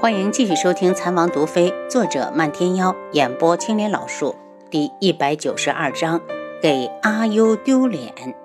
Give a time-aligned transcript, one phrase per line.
[0.00, 4.36] 欢迎继续收听《残王毒妃》，作者漫天妖，演播青莲老树，
[4.70, 6.20] 第一百九十二章，
[6.62, 8.36] 给阿优丢脸。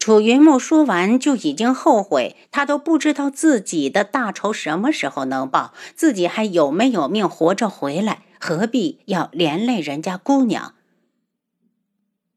[0.00, 10.74] 楚云木说完就已经后悔，他都不知道自己的大仇什么时候能报，自己还有没有命活着回来，何必要连累人家姑娘？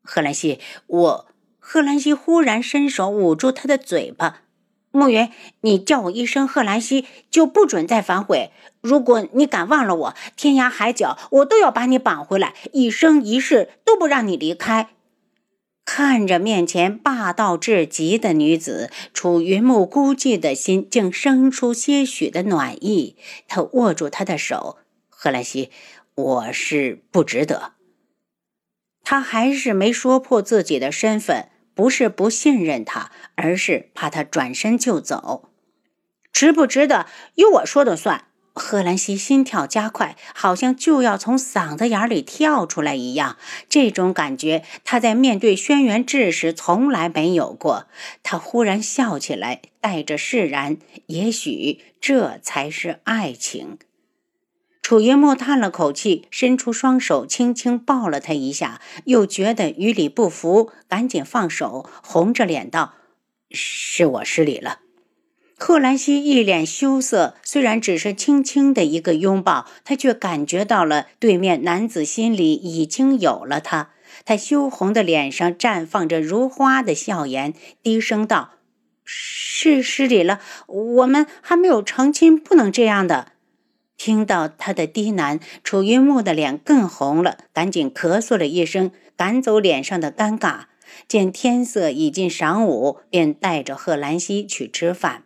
[0.04, 1.26] 贺兰溪，我……
[1.60, 4.44] 贺兰溪忽然伸手捂住他的嘴巴。
[4.96, 5.30] 暮云，
[5.62, 8.52] 你叫我一声贺兰溪，就不准再反悔。
[8.82, 14.90] 如果你敢忘了我，天涯海角我都要把你绑回来，一生一世都不让你离开。
[15.84, 23.16] 看着面前霸道至极的女子，楚云木孤寂的心竟生出些许的暖意。
[23.48, 24.77] 他握住她的手，
[25.09, 25.70] 贺兰溪，
[26.16, 27.73] 我是不值得。
[29.04, 31.49] 他还是没说破自己的身份。
[31.75, 35.49] 不是不信任他，而是怕他转身就走。
[36.34, 38.25] 值不值得，由我说的算。
[38.57, 43.35] 贺兰西心跳加快，好像就要从嗓子眼里跳出来一样。
[43.67, 47.87] 这种感觉，他在面对轩辕志时从来没有过。
[48.23, 50.77] 他忽然笑起来，带着释然。
[51.07, 53.77] 也许这才是爱情。
[54.86, 62.94] 楚云墨叹了口气，伸出双手轻轻抱了他一下，又觉得于理不服，赶紧放手，红着脸道
[63.50, 64.81] ：“是我失礼了。”
[65.58, 73.90] 贺兰溪一脸羞涩，虽然只是轻轻的一个拥抱，他却感觉到了对面男子心里已经有了他。
[74.24, 78.52] 他羞红的脸上绽放着如花的笑颜，低声道
[79.03, 83.31] ：“是失礼了，我们还没有成亲，不能这样的。”
[83.97, 90.66] 听到他的低喃，楚云木的脸更红了，赶紧咳嗽了一声，赶走脸上的尴尬。
[91.07, 95.23] 见天色已近晌午，便带着贺兰溪去吃饭。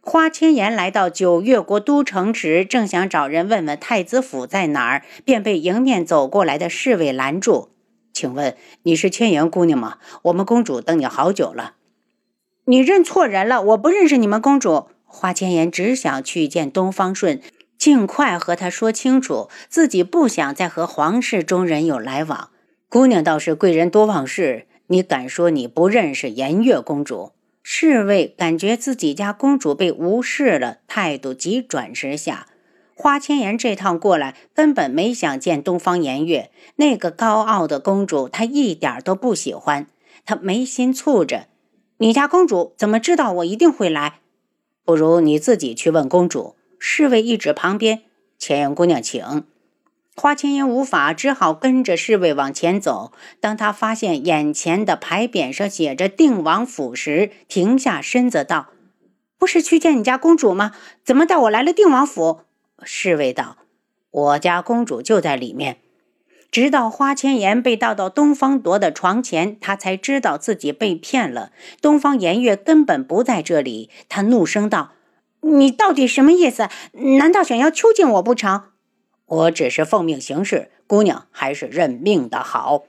[0.00, 7.70] 花千颜来到九月国都城时，正想找人问问太子府在哪儿，便被迎面走过来的侍卫拦住
[8.14, 9.98] ：“请问你是千颜姑娘吗？
[10.22, 11.74] 我们公主等你好久了。
[12.66, 17.40] ”“你认错人了，我不认识你们公主。”花千颜只想去见东方顺，
[17.78, 22.50] 尽快和他说清楚，自己不想再和皇室中人有来往。
[22.90, 27.32] 姑娘倒是贵人多忘事，你敢说你不认识颜月公主？
[27.62, 32.46] 侍卫感觉自己家公主被无视了，态度急转直下。
[32.94, 39.86] 花千颜这趟过来根本没想见东方颜月，那个高傲的公主，她一点都不喜欢。
[40.26, 41.46] 她眉心蹙着，
[41.96, 44.20] 你家公主怎么知道我一定会来？
[44.86, 46.54] 不如你自己去问公主。
[46.78, 48.02] 侍卫一指旁边，
[48.38, 49.44] 千颜姑娘，请。
[50.14, 53.12] 花千颜无法，只好跟着侍卫往前走。
[53.40, 58.68] 当他发现眼前的牌匾上写着“定王府”时，停下身子道
[59.36, 60.72] ：“不是去见你家公主吗？
[61.04, 62.42] 怎么带我来了定王府？”
[62.84, 63.56] 侍卫道
[64.12, 65.78] ：“我家公主就在里面。”
[66.50, 71.52] 直到花千颜被带到东方铎的床前，他才知道自己被骗了。
[71.82, 73.90] 东方颜月根本不在这里。
[74.08, 74.92] 他怒声道
[75.42, 76.68] ：“你到底什么意思？
[77.18, 78.62] 难道想要囚禁我不成
[79.26, 82.84] ？”“我只是奉命行事，姑娘还是认命的好。”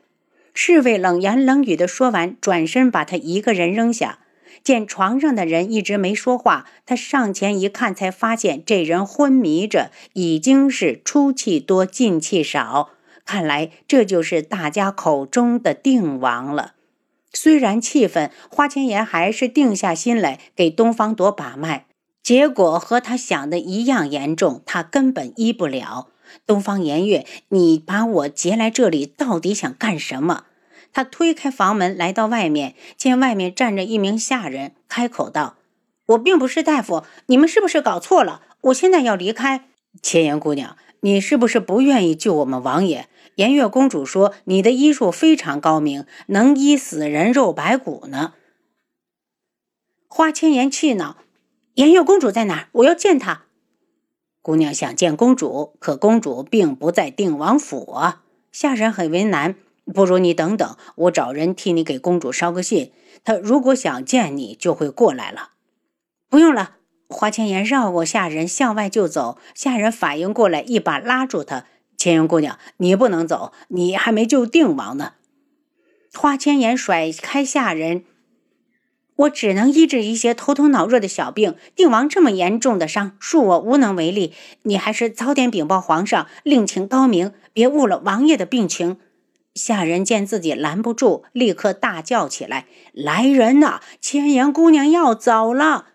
[0.53, 4.19] 侍卫冷言冷语的说完，转身把他一个人扔下。
[4.63, 12.90] 见床上的人一直没说话，他上前一看，才发现这人昏迷着，已经是出气多，进气少。
[13.27, 16.73] 看来这就是大家口中的定王了。
[17.33, 21.85] 虽然气愤，花千颜还是定下心来给东方朵把脉。
[22.23, 26.07] 结果和他想的一样严重，他根本医不了。
[26.45, 30.45] 东方颜月，你把我劫来这里，到底想干什么？
[30.91, 35.57] 他推开房门，来到外面，见外面站着一名下人，开口道
[36.07, 38.41] ：“我并不是大夫，你们是不是搞错了？
[38.61, 39.66] 我现在要离开。”
[40.01, 43.08] 千颜姑娘，你是不是不愿意救我们王爷？
[43.35, 48.34] 颜月公主说：“你的医术非常高明，能医死人肉白骨呢。”
[50.09, 51.18] 花千颜气恼
[51.75, 52.68] ：“颜月公主在哪儿？
[52.72, 53.44] 我要见她。”
[54.41, 58.23] 姑娘想见公主，可公主并不在定王府啊。
[58.52, 59.55] 下人很为难
[59.93, 62.91] ：“不如你等等，我找人替你给公主捎个信。
[63.23, 65.52] 她如果想见你，就会过来了。”
[66.28, 66.77] 不用了。
[67.09, 69.37] 花千颜绕过下人，向外就走。
[69.55, 71.65] 下人反应过来，一把拉住她。
[71.97, 75.13] 千颜姑娘，你不能走，你还没救定王呢。
[76.13, 78.03] 花千颜甩开下人，
[79.15, 81.55] 我只能医治一些头疼脑热的小病。
[81.75, 84.33] 定王这么严重的伤，恕我无能为力。
[84.63, 88.99] 你还是早点禀报皇上，另请高明，别误了王爷的病情。
[89.55, 93.81] 下人见自己拦不住，立刻大叫起来：“来人呐！
[93.99, 95.87] 千颜姑娘要走了！”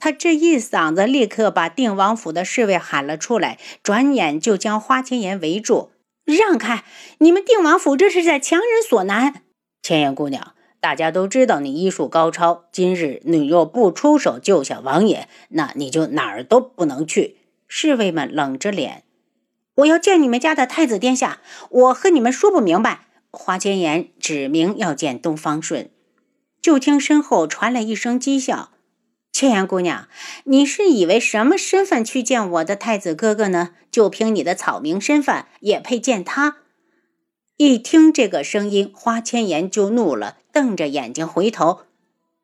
[0.00, 5.92] 他这一嗓子立刻把定王府的侍卫喊了出来，转眼就将花千颜围住。
[6.24, 6.84] 让开！
[7.18, 9.42] 你们定王府这是在强人所难。
[9.82, 17.36] 千颜姑娘，大家都知道你医术高超，今日你若不出手救下王爷，那你就哪儿都不能去。
[17.66, 19.04] 侍卫们冷着脸，
[19.76, 23.06] 我要见你们家的太子殿下，我和你们说不明白。
[23.32, 25.90] 花千颜指明要见东方顺，
[26.62, 28.70] 就听身后传来一声讥笑。
[29.32, 30.08] 千颜姑娘，
[30.44, 33.70] 你是以为什么身份去见我的太子哥哥呢？
[33.90, 36.58] 就凭你的草民身份，也配见他？
[37.56, 41.82] 一听这个声音，花千颜就怒了，瞪着眼睛回头：“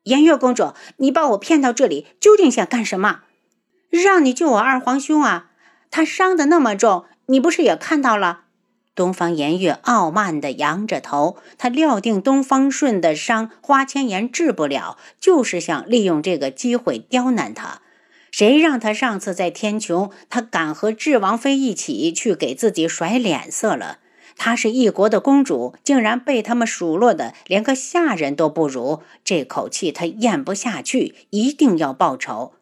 [0.03, 3.21] 颜月公主，你把我骗到这里，究竟想干什么？
[3.89, 5.51] 让你救我二皇兄啊！
[5.91, 8.45] 他伤的那么重，你不是也看到了？”
[8.97, 17.81] 东方颜月傲慢地扬着头，他料定东方顺的伤花千颜治不了，就是想利用这个机会刁难他。
[18.31, 23.99] 谁让他上次在天穹，他敢和智王妃一起去给自己甩脸色了？
[24.35, 32.53] 她是一国的公主，竟然被他们数落的连个下人都不如，这口气他咽不下去，一定要报仇。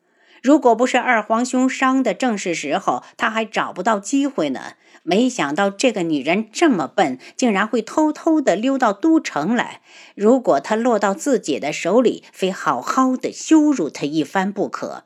[0.46, 4.74] 如果不是二皇兄伤的正是时候，他还找不到机会呢。
[5.02, 9.82] 没想到这个女人这么笨，竟然会偷偷的溜到都城来。
[10.14, 15.04] 如果她落到自己的手里，非好好的羞辱她一番不可。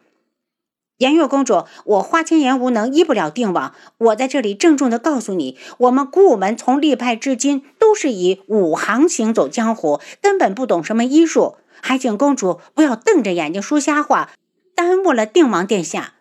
[0.97, 3.74] 颜月公主，我花千颜无能，医不了定王。
[3.97, 11.56] 我在这里郑重的告诉你，我们古武门从立派至今，都是以武行行走江湖，根本不懂什么医术。
[11.81, 14.31] 还请公主不要瞪着眼睛说瞎话。
[14.80, 16.14] 耽误了定王殿下，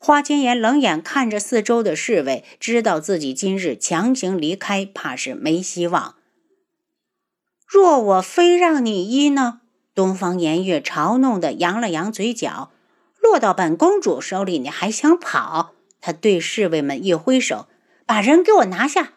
[0.00, 6.16] 花千颜冷眼看着四周的侍卫，知道自己今日强行离开，怕是没希望。
[7.64, 9.60] 若我非让你医呢？
[9.94, 12.72] 东方颜月嘲弄的扬了扬嘴角，
[13.22, 15.74] 落到本公主手里，你还想跑？
[16.00, 17.68] 他对侍卫们一挥手，
[18.04, 19.12] 把人给我拿下。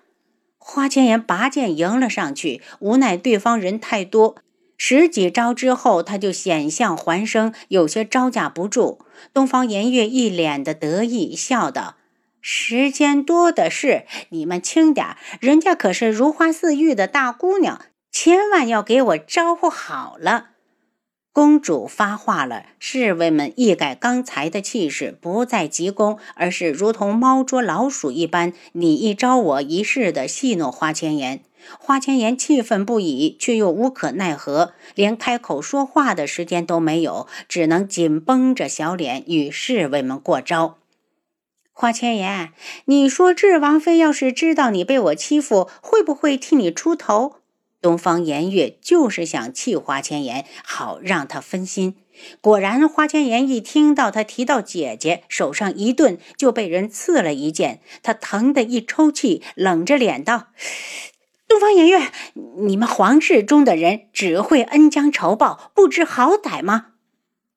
[0.60, 4.36] 花千颜拔剑迎了上去，无奈对方人太多。
[4.78, 9.00] 十几招之后，他就险象环生，有些招架不住。
[9.34, 11.96] 东方颜月一脸的得意，笑道
[12.40, 17.82] ：“时间多的是，你们轻点人家可是如花似玉的大姑娘，
[18.12, 20.50] 千万要给我招呼好了。”
[21.34, 31.42] 公主发话了，侍卫们一改刚才的气势，不再急攻，而是如同猫捉老鼠一般，你一招我一式的戏弄花千颜。
[31.80, 40.78] 花千颜气愤不已，却又无可奈何，连开口说话的时间都没有，只能紧绷着小脸与侍卫们过招。
[41.72, 42.52] 花千颜，
[42.86, 47.36] 你说智王妃要是知道你被我欺负，会不会替你出头？
[47.80, 51.96] 东方颜月就是想气花千颜，好让他分心。
[52.42, 57.80] 果然，花千颜一听到他提到姐姐，手上一顿，就被人刺了一剑。
[58.02, 60.48] 他疼得一抽气，冷着脸道
[61.48, 62.12] ：“东方颜月，
[62.58, 66.88] 你们皇室中的人只会恩将仇报，不知好歹吗？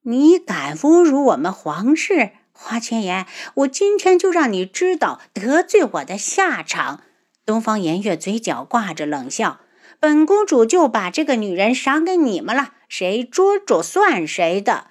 [0.03, 2.31] 你敢侮辱我们皇室？
[2.53, 7.01] 花千颜，我今天就让你知道得罪我的下场。”
[7.45, 9.59] 东方颜月嘴角挂着冷笑。
[9.99, 14.87] 本公主就把这个女人赏给你们了，谁捉住算谁的。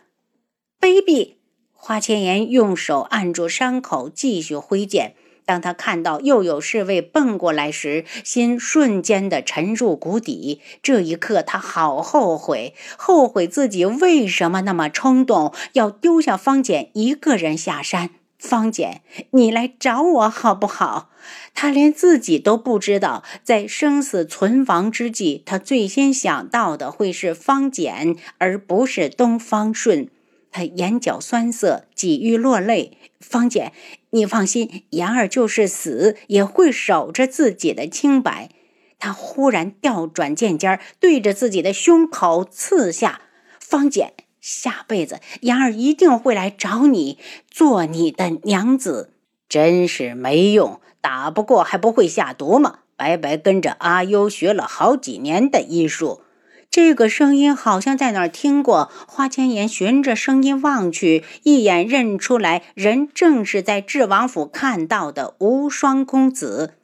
[0.80, 1.34] 卑鄙！
[1.72, 5.16] 花千颜用手按住伤口，继续挥剑。
[5.50, 10.60] 当他看到又有侍卫奔过来时，心瞬间的沉入谷底。
[10.80, 18.10] 这一刻，他好后悔，后悔自己为什么那么冲动，要丢下方简一个人下山。
[18.38, 19.02] 方简，
[19.32, 21.10] 你来找我好不好？
[21.52, 30.08] 他连自己都不知道，在生死存亡之际，他最先想到的会是方简，而不是东方顺。
[30.50, 32.98] 他眼角酸涩，几欲落泪。
[33.20, 33.72] 方简，
[34.10, 38.50] 你放心，言儿就是死也会守着自己的清白。
[38.98, 43.22] 他忽然调转剑尖，对着自己的胸口刺下。
[43.58, 44.14] 方简。
[44.40, 47.18] 下辈子，妍儿一定会来找你
[47.50, 49.12] 做你的娘子。
[49.50, 52.78] 真是没用，打不过还不会下毒吗？
[52.96, 56.22] 白白跟着阿优学了好几年的医术。
[56.70, 58.92] 这个声音好像在哪儿听过。
[59.08, 66.74] 花千颜循着声音望去，一眼认出来，人正是在智王府看到的无双公子。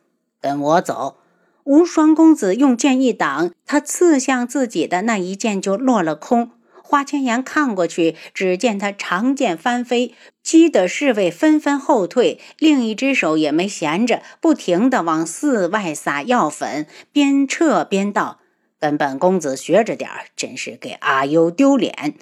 [0.40, 1.19] 跟我走。
[1.62, 6.50] 无双公子用剑一挡，他刺向自己的那一剑就落了空。
[6.83, 18.38] 花千颜看过去，只见他长剑翻飞，激得侍卫纷纷后退，另一只手也没闲着，不停地往寺外撒药粉，边撤边道
[18.87, 22.14] ：“跟本公子学着点儿，真是给阿优丢脸。”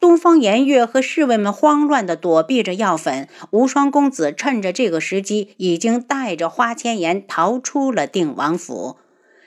[0.00, 8.96] 东方颜月和侍卫们慌乱地躲避着药粉，无双公子趁着这个时机，已经带着花千颜逃出了定王府。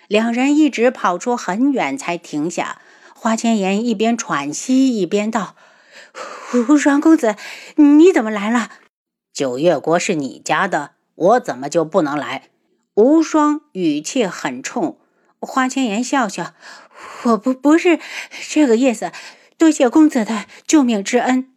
[0.07, 2.81] 两人一直跑出很远才停下。
[3.13, 5.57] 花千颜一边喘息一边道
[6.69, 7.35] ：“无双公子，
[7.75, 8.69] 你怎么来了？
[9.33, 12.43] 九月国是你家的，我怎么就不能来？”
[12.95, 14.97] 无双语气很冲。
[15.41, 16.53] 花千颜笑笑
[17.25, 17.99] ：“我不不是
[18.49, 19.11] 这个意思。”
[19.57, 21.47] 多谢公子的救命之恩。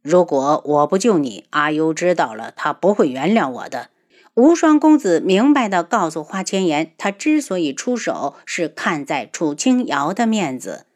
[0.00, 3.90] 如果我不救你，阿优知道了，他不会原谅我的。
[4.34, 10.86] 无双公子明白的告诉花千颜，他之所以出手，是看在楚清瑶的面子。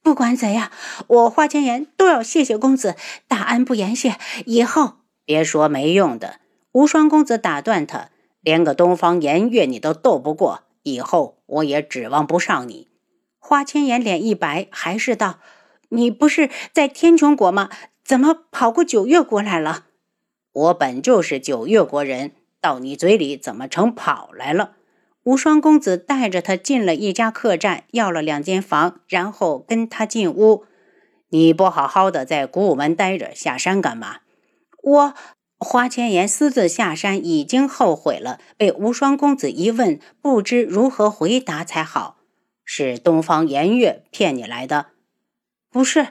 [0.00, 0.70] 不管怎样，
[1.08, 2.94] 我花千颜都要谢谢公子，
[3.26, 4.16] 大恩不言谢。
[4.46, 6.40] 以后别说没用的。
[6.72, 12.88] 无双公子打断他，连个东方颜月你都斗不过，以后我也指望不上你。
[13.38, 15.40] 花千颜脸一白，还是道。
[15.90, 17.68] 你不是在天穹国吗？
[18.04, 19.86] 怎么跑过九月国来了？
[20.52, 24.76] 我本就是九月国人，到你嘴里怎么成跑来了？
[25.24, 30.64] 无双公子带着他进了一家客栈，要了两间房，然后跟他进屋。
[31.30, 34.18] 你不好好的在古武门待着，下山干嘛？
[34.82, 35.14] 我
[35.64, 38.38] 花千颜私自下山，已经后悔了。
[38.56, 42.18] 被无双公子一问，不知如何回答才好。
[42.64, 44.86] 是东方颜月骗你来的？
[45.70, 46.08] 不是，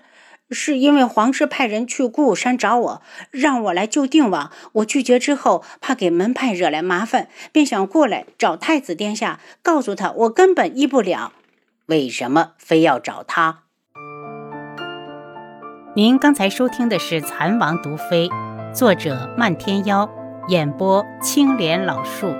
[0.50, 4.51] 是因为皇室派人去鼓舞山找我，让我来救定王。
[4.74, 11.31] 我拒绝之后，怕给门派惹来麻烦，便想过来找太子殿下，告诉他我根本医不了。
[11.86, 13.63] 为什么非要找他？
[15.95, 18.27] 您刚才收听的是《蚕王毒妃》，
[18.74, 20.10] 作者漫天妖，
[20.48, 22.34] 演播青莲老树。